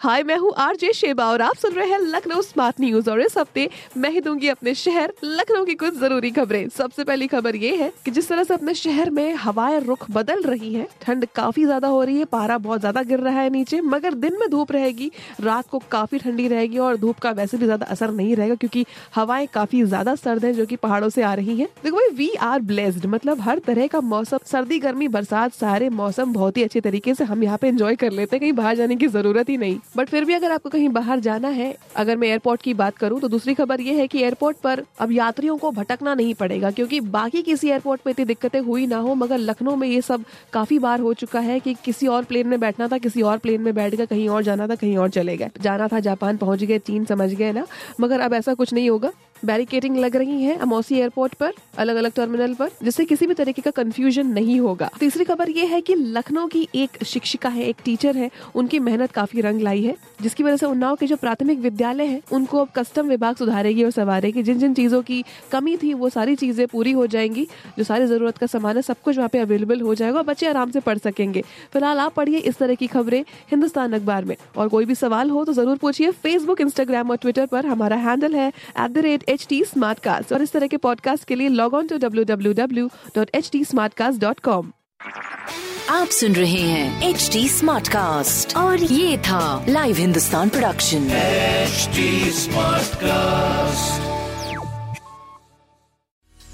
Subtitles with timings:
[0.00, 3.36] हाय, मैं हूँ RJ Sheba और आप सुन रहे हैं लखनऊ स्मार्ट न्यूज़ और इस
[3.38, 7.74] हफ़्ते मैं ही दूँगी अपने शहर लखनऊ की कुछ ज़रूरी खबरें। सबसे पहली खबर ये
[7.76, 11.64] है कि जिस तरह से अपने शहर में हवाएँ रुख बदल रही हैं, ठंड काफ़ी
[11.64, 14.72] ज़्यादा हो रही है, पारा बहुत ज़्यादा गिर रहा है नीचे, मगर दिन में धूप
[14.72, 15.10] रहेगी,
[15.40, 18.84] रात को काफ़ी ठंडी रहेगी और धूप का वैसे भी ज़्यादा असर नहीं रहेगा क्योंकि
[19.14, 22.30] हवाएँ काफ़ी ज़्यादा सर्द है जो की पहाड़ों से आ रही है। देखो भाई वी
[22.42, 26.80] आर ब्लेस्ड मतलब हर तरह का मौसम, सर्दी, गर्मी, बरसात, सारे मौसम बहुत ही अच्छे
[26.80, 29.56] तरीके से हम यहाँ पे एंजॉय कर लेते हैं, कहीं बाहर जाने की ज़रूरत ही
[29.56, 32.96] नहीं। बट फिर भी अगर आपको कहीं बाहर जाना है, अगर मैं एयरपोर्ट की बात
[32.96, 36.70] करूँ तो दूसरी खबर ये है कि एयरपोर्ट पर अब यात्रियों को भटकना नहीं पड़ेगा,
[36.70, 40.24] क्योंकि बाकी किसी एयरपोर्ट पे इतनी दिक्कतें हुई ना हो, मगर लखनऊ में ये सब
[40.52, 43.60] काफ़ी बार हो चुका है कि किसी और प्लेन में बैठना था, किसी और प्लेन
[43.60, 46.64] में बैठ गया कहीं और जाना था, कहीं और चले गए। जाना था जापान, पहुँच
[46.64, 47.66] गए, चीन, समझ गए ना?
[48.00, 49.10] मगर अब ऐसा कुछ नहीं होगा।
[49.44, 53.62] बैरिकेडिंग लग रही है अमौसी एयरपोर्ट पर अलग अलग टर्मिनल पर, जिससे किसी भी तरीके
[53.62, 57.76] का कंफ्यूजन नहीं होगा। तीसरी खबर ये है कि लखनऊ की एक शिक्षिका है, एक
[57.84, 61.58] टीचर है, उनकी मेहनत काफ़ी रंग लाई है, जिसकी वजह से उन्नाव के जो प्राथमिक
[61.58, 65.92] विद्यालय है, उनको अब कस्टम विभाग सुधारेगी और संवारेगी। जिन जिन चीज़ों की कमी थी,
[65.94, 67.46] वो सारी चीज़ें पूरी हो जाएँगी,
[67.78, 70.70] जो सारी ज़रूरत का सामान है, सब कुछ वहाँ पे अवेलेबल हो जाएगा बच्चे आराम
[70.70, 74.84] से पढ़ सकेंगे। फ़िलहाल आप पढ़िए इस तरह की खबरें हिंदुस्तान अखबार में। और कोई
[74.84, 78.90] भी सवाल हो तो ज़रूर पूछिए फेसबुक इंस्टाग्राम और ट्विटर पर। हमारा हैंडल है at
[78.90, 79.61] the rate H T
[80.33, 83.49] और इस तरह के पॉडकास्ट के लिए log on to W W W dot H
[83.51, 83.63] T
[84.19, 84.71] dot com
[85.89, 91.09] आप सुन रहे हैं एच डी स्मार्ट कास्ट और ये था live Hindustan production
[91.73, 92.03] HD
[92.37, 94.01] Smartcast.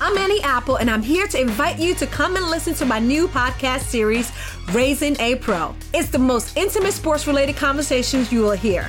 [0.00, 2.98] I'm Annie Apple, and I'm here to invite you to come and listen to my
[2.98, 4.32] new podcast series,
[4.72, 5.74] Raising a Pro.
[5.94, 8.88] It's the most intimate sports related conversations you will hear.